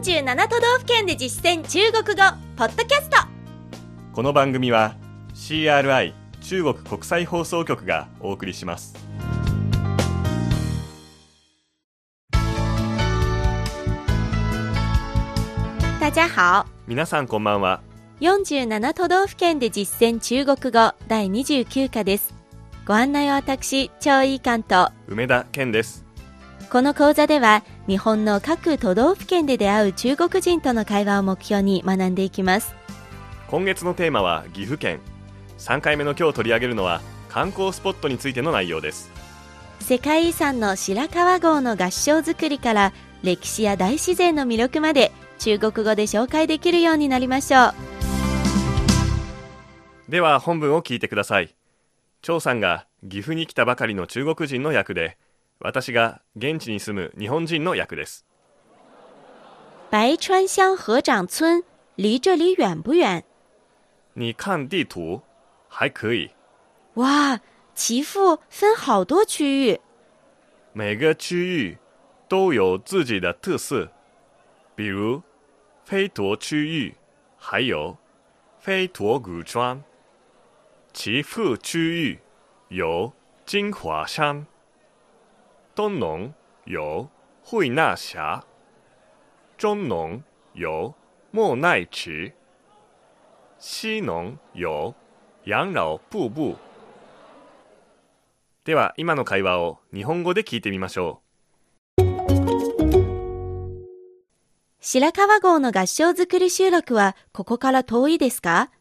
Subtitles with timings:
[0.00, 2.22] 47都道府県で実践中国語
[2.56, 3.18] ポッドキャスト。
[4.14, 4.96] この番組は
[5.34, 8.94] CRI 中国国際放送局がお送りします。
[16.00, 16.66] 大家好。
[16.86, 17.82] 皆さんこんばんは。
[18.20, 22.34] 47都道府県で実践中国語第29課です。
[22.86, 24.90] ご案内は私張井監と。
[25.08, 26.09] 梅田健です
[26.70, 32.76] この講座では日本の各都道府県で出会う中国人との会話を目標に学んでいきます。
[33.48, 35.00] 今月のテーマは岐阜県。
[35.58, 39.10] 3回目の今日取り上げるのは観光スポットについての内容です。
[39.80, 42.92] 世界遺産の白川郷の合掌造りから
[43.24, 45.10] 歴史や大自然の魅力まで
[45.40, 47.74] 中国語で紹介できるようになりましょう。
[50.08, 51.52] では本文を聞いてください。
[52.22, 55.18] 張さんが岐阜に来たばかりの中国人の役で
[55.62, 58.24] 私が現地に住む日本人の役です。
[59.90, 61.62] 白川乡河长村
[61.96, 63.24] 离这里远不远？
[64.14, 65.20] 你看地图
[65.68, 66.30] 还可以。
[66.94, 67.40] 哇
[67.74, 69.80] 岐阜分好多区域。
[70.72, 71.76] 每个区域
[72.26, 73.92] 都有自己的特色。
[74.74, 75.22] 比如
[75.84, 76.94] 飞陀区域
[77.36, 77.98] 还有
[78.58, 79.82] 飞陀古庄。
[80.94, 82.18] 岐阜区域
[82.68, 83.12] 有
[83.44, 84.46] 金华山
[85.74, 87.08] 东农有
[87.42, 88.44] 惠纳峡
[89.56, 90.94] 中农有
[91.30, 92.34] 莫奈池
[93.58, 94.94] 西农有
[95.44, 96.56] 养老瀑布
[98.64, 101.22] では今の会話を日本語で聞いてみましょ
[104.80, 108.70] 白川郷の合掌造り集落はここから遠いですか？
[108.72, 108.74] う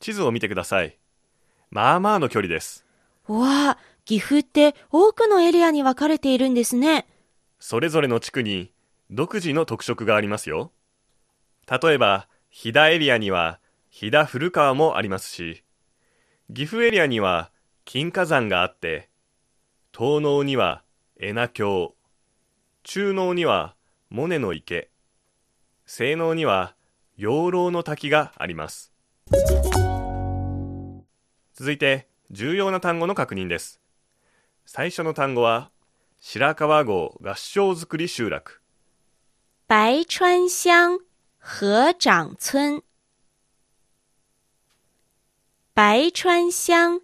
[0.00, 0.98] 地図を見てください。
[1.70, 2.84] まあまあの距離です。
[3.26, 3.78] わあ
[4.10, 7.06] 岐阜って多くのエリアに分かれているんですね。
[7.60, 8.72] それぞれの地区に
[9.08, 10.72] 独自の特色がありますよ。
[11.70, 15.62] 例えば飛騨エリアには飛騨古川もありますし
[16.52, 17.52] 岐阜エリアには
[17.84, 19.10] 金華山があって
[19.96, 20.82] 東農には
[21.16, 21.94] 恵那峡
[22.82, 23.76] 中農には
[24.08, 24.90] モネの池
[25.86, 26.74] 西農には
[27.16, 28.92] 養老の滝があります。
[31.54, 33.79] 続いて重要な単語の確認です。
[34.64, 35.70] 最初の単語は
[36.20, 38.60] 白川郷合掌造り集落。
[39.68, 40.98] 白川乡
[41.38, 42.82] 河长村
[45.74, 47.00] 白川乡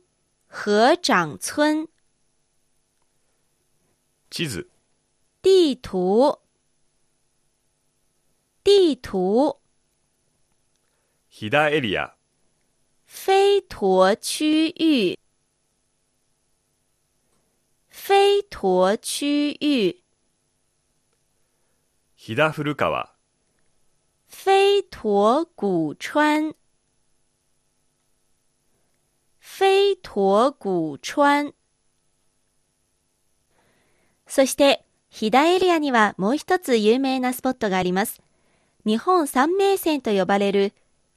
[0.49, 1.87] 河长村
[4.31, 4.69] 地図。
[5.43, 6.41] 地图
[8.65, 9.61] 地图
[11.29, 12.17] 飛騨エリア。
[13.07, 15.19] 飞陀区域
[18.09, 20.05] 飞陀区域
[22.15, 23.11] 飛騨古川
[24.29, 26.55] 飞陀古川
[29.41, 31.53] 飞陀古川
[34.29, 38.23] そして、飛騨エリアにはもう一つ有名なスポットがあります。
[38.87, 40.73] 日本三名泉と呼ばれる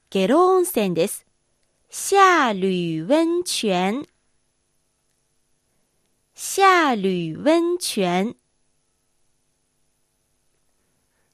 [0.10, 1.28] 下呂温泉です。
[1.92, 4.08] 下吕温泉
[6.42, 8.34] 下吕温泉。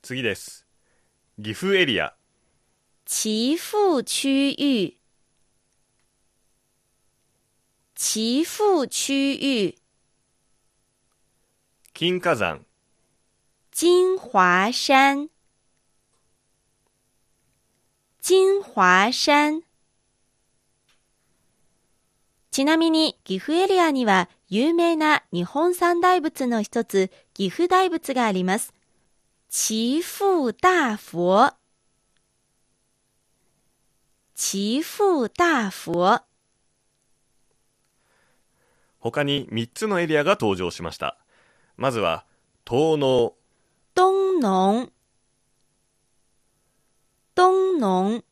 [0.01, 0.65] 次です。
[1.39, 2.15] 岐阜エリア。
[3.05, 4.97] 岐阜区域。
[7.93, 9.77] 岐阜区域。
[11.93, 12.65] 金華山。
[13.69, 15.29] 金华山。
[18.23, 19.61] 金華山。
[22.49, 28.73] ちなみに岐阜エリアには有名な日本三大仏の一つ岐阜大仏があります。
[29.49, 31.53] 祈福大佛。
[34.33, 36.23] 祈福大佛。
[38.99, 41.17] 他に3つのエリアが登場しました。
[41.75, 42.23] まずは
[42.65, 43.33] 東農。
[43.93, 44.89] 東農。
[47.35, 48.23] 東農。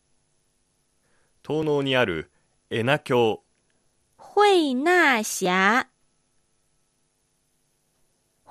[1.45, 2.31] 東農にある
[2.69, 3.43] 恵那峡
[4.17, 5.92] 惠纳峡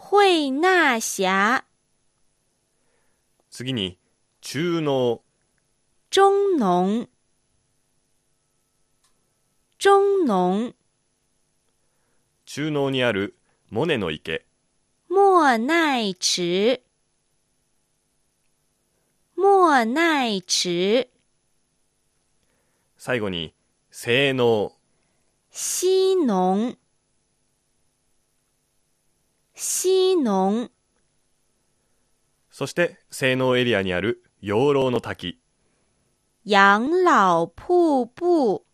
[0.04, 1.64] 惠纳峡
[3.50, 3.99] 次に
[4.40, 5.22] 中農
[6.10, 7.08] 中農
[9.78, 10.75] 中農
[12.44, 13.37] 中農にある
[13.70, 14.44] モネの池。
[15.08, 16.82] 莫奈池。
[19.38, 21.08] 莫奈池。
[22.99, 23.54] 最後に
[23.90, 24.72] 西農
[25.50, 26.75] 西農
[29.64, 30.70] 西農
[32.50, 35.38] そして西濃エリアにある養老の滝
[36.44, 38.64] 养老瀑布，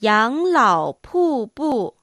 [0.00, 1.94] 養老瀑布。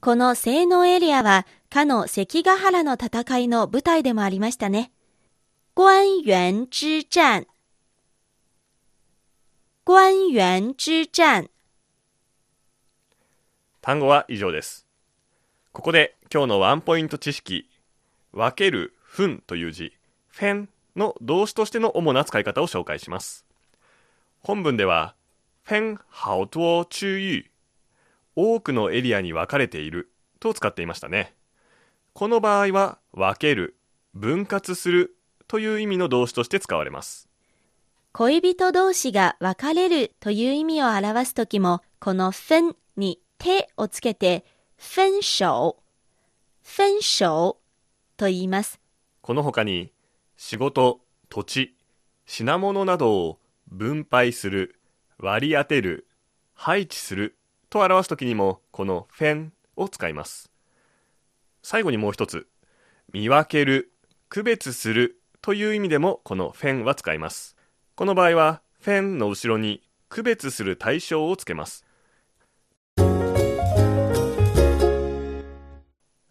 [0.00, 4.92] この西濃エリアは、かの関ヶ原の戦いの舞台でもありましたね。
[5.74, 7.48] 官員之战。
[9.84, 11.50] 官員之战。
[13.84, 14.86] 単語は以上です。
[15.72, 17.68] ここで今日のワンポイント知識
[18.32, 19.92] 分ける分という字。
[20.28, 23.44] フェンの動詞としての主な使い方を紹介します。
[24.40, 25.14] 本文では
[25.64, 27.50] フェン好多区域
[28.34, 30.10] 多くのエリアに分かれている。
[30.40, 31.34] と使っていましたね。
[32.14, 33.76] この場合は分ける
[34.14, 35.14] 分割する
[35.46, 37.28] という意味の動詞として使われます。
[38.12, 44.44] 恋人同士が別れるという意味を表すときも、この分に手をつけて、
[44.76, 45.44] 分手、
[46.62, 47.18] 分手
[48.16, 48.80] と言います。
[49.20, 49.92] この他に
[50.36, 51.76] 仕事、土地、
[52.26, 53.38] 品物などを
[53.68, 54.80] 分配する、
[55.18, 56.06] 割り当てる、
[56.54, 57.36] 配置する
[57.70, 60.50] と表すときにもこのフェンを使います。
[61.62, 62.46] 最後にもう一つ、
[63.12, 63.92] 見分ける、
[64.28, 67.56] 区別するという意味でもこのフェンは使います。
[67.94, 71.84] この場合はフェンの後ろに区別する対象をつけます。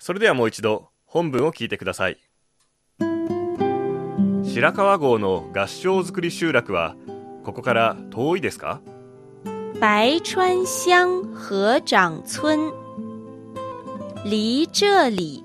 [0.05, 2.17] それではもう一度本文を聞いてください。
[4.43, 6.97] 白川郷の合掌造り集落は
[7.45, 8.81] ここから遠いですか？
[9.79, 12.73] 白川乡河长村，
[14.25, 15.41] 离这里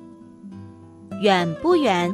[1.22, 2.12] 远不远？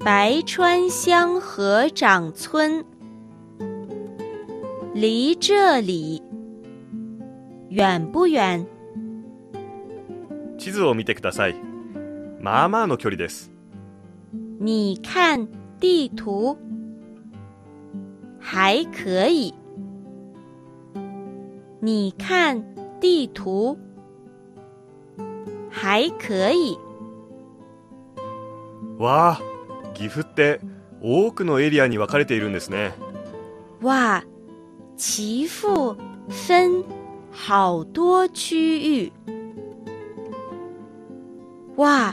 [0.00, 2.84] 白川乡河长村，
[4.92, 6.22] 离这里
[7.70, 8.66] 远不远？
[10.68, 11.54] 地図を見てください。
[12.42, 13.50] まあまあの距離です。
[14.60, 15.48] 你看
[15.80, 16.58] 地图，
[18.38, 19.54] 还可以。
[21.80, 22.62] 你看
[23.00, 23.78] 地图，
[25.70, 26.76] 还可以。
[28.98, 29.42] わあ、
[29.94, 30.60] 岐阜って
[31.00, 32.92] 多くのエリアに分かれているんですね。
[33.80, 34.22] 哇，
[34.98, 35.96] 岐阜
[36.28, 36.84] 分
[37.32, 39.12] 好多区域。
[41.78, 42.12] 哇，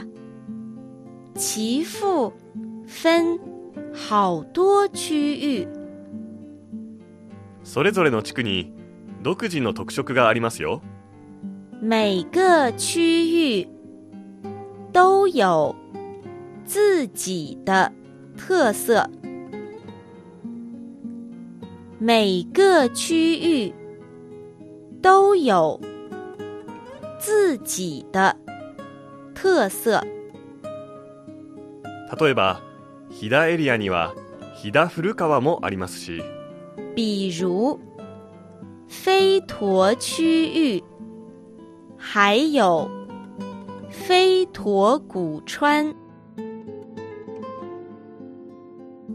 [1.34, 2.32] 岐阜
[2.86, 3.40] 分
[3.92, 5.66] 好多区域。
[7.64, 8.72] それぞれの地区に
[9.24, 10.82] 独自の特色がありますよ。
[11.82, 13.68] 每个区域
[14.92, 15.74] 都有
[16.64, 17.92] 自己的
[18.36, 19.10] 特色。
[21.98, 23.74] 每个区域
[25.02, 25.80] 都有
[27.18, 28.36] 自己的
[29.45, 30.01] 特色。
[32.19, 32.61] 例えば、
[33.09, 34.13] 飛騨エリアには
[34.55, 36.21] 飛騨古川もありますし、
[36.95, 37.79] 比如
[38.87, 40.83] 飞驼区域，
[41.97, 42.89] 还有
[43.89, 45.93] 飞驼古川。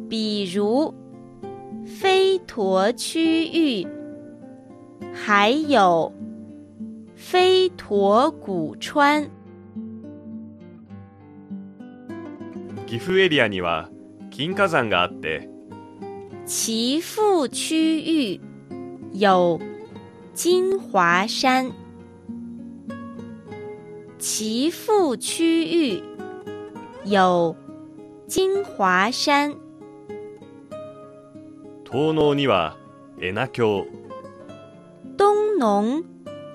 [0.08, 0.94] 比如
[1.84, 3.86] 飞驼区域，
[5.12, 6.12] 还有
[7.14, 9.28] 飞驼古川。
[12.91, 13.87] 岐阜エリアには
[14.31, 15.47] 金華山があって、
[16.45, 18.41] 岐阜区域
[19.13, 19.57] 有
[20.35, 21.71] 金华山。
[24.19, 26.03] 岐阜区域
[27.05, 27.55] 有
[28.27, 29.55] 金华山。
[31.89, 32.75] 東農には
[33.21, 33.87] 恵那峡、
[35.17, 36.03] 东农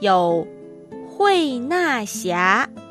[0.00, 0.46] 有
[1.16, 2.85] 惠纳峡。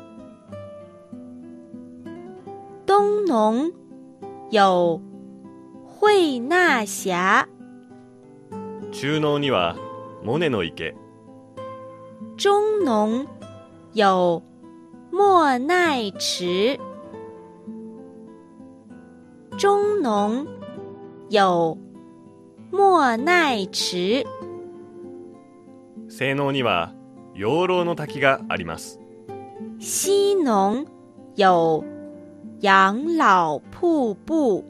[4.50, 5.00] 有
[6.00, 7.46] 惠纳峡。
[8.90, 9.76] 中農には
[10.24, 10.94] モネの池、
[12.38, 13.26] 中农
[13.92, 14.42] 有
[15.12, 16.80] 莫奈池。
[19.58, 20.46] 中农
[21.28, 21.76] 有
[22.72, 24.24] 莫奈池。
[26.08, 26.94] 西農には
[27.34, 28.98] 養老の滝があります。
[29.78, 30.86] 西农
[31.36, 31.95] 有
[32.60, 34.64] 养老瀑布。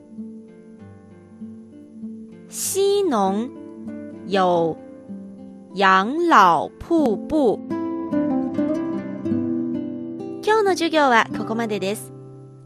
[2.49, 3.49] 西农
[4.27, 4.77] 有
[5.73, 7.61] 養老瀑布。
[10.43, 12.13] 今日の授業はここまでです。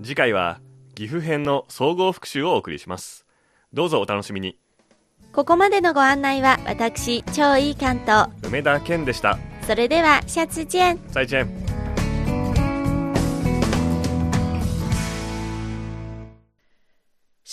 [0.03, 0.59] 次回は
[0.95, 3.27] 岐阜編の総合復習をお送りします。
[3.75, 4.57] どうぞお楽しみに。
[5.35, 8.29] ここまでのご案内は私、超いい関東。
[8.43, 9.39] 梅田健でした。
[9.67, 10.99] それでは、下次見。
[11.13, 11.70] 再见。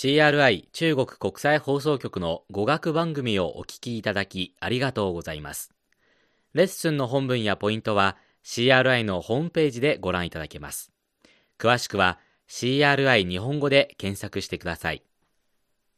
[0.00, 5.72] CRI 中国国際放送局の語学番組をお聞きいただきありがとうございます。
[6.54, 10.92] レッスンの本文やポイントは CRI のホームページでご覧いただけます。
[11.58, 15.02] 詳しくは CRI 日本語で検索してください。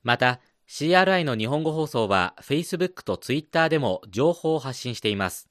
[0.03, 5.51] また、CRI の日本語放送は Facebook と Twitter でも情報を発信しています。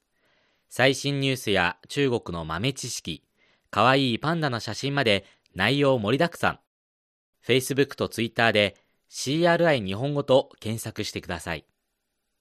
[0.69, 3.21] 最新ニュースや中国の豆知識、
[3.69, 6.59] かわいいパンダの写真まで内容盛りだくさん。
[7.49, 8.77] Facebook と Twitter で
[9.09, 11.65] CRI 日本語と検索してください。